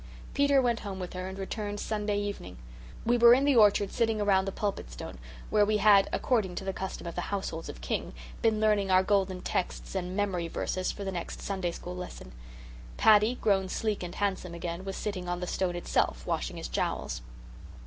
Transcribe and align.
Peter 0.33 0.59
went 0.63 0.79
home 0.79 0.99
with 0.99 1.13
her 1.13 1.29
and 1.29 1.37
returned 1.37 1.79
Sunday 1.79 2.17
evening. 2.17 2.57
We 3.05 3.19
were 3.19 3.35
in 3.35 3.45
the 3.45 3.55
orchard 3.55 3.91
sitting 3.91 4.19
around 4.19 4.45
the 4.45 4.51
Pulpit 4.51 4.89
Stone, 4.89 5.19
where 5.51 5.63
we 5.63 5.77
had, 5.77 6.09
according 6.11 6.55
to 6.55 6.63
the 6.65 6.73
custom 6.73 7.05
of 7.05 7.13
the 7.13 7.29
households 7.29 7.69
of 7.69 7.81
King, 7.81 8.13
been 8.41 8.59
learning 8.59 8.89
our 8.89 9.03
golden 9.03 9.41
texts 9.41 9.93
and 9.93 10.17
memory 10.17 10.47
verses 10.47 10.91
for 10.91 11.03
the 11.03 11.11
next 11.11 11.39
Sunday 11.39 11.69
School 11.69 11.95
lesson. 11.95 12.31
Paddy, 12.97 13.35
grown 13.35 13.69
sleek 13.69 14.01
and 14.01 14.15
handsome 14.15 14.55
again, 14.55 14.85
was 14.85 14.95
sitting 14.97 15.29
on 15.29 15.39
the 15.39 15.45
stone 15.45 15.75
itself, 15.75 16.25
washing 16.25 16.57
his 16.57 16.67
jowls. 16.67 17.21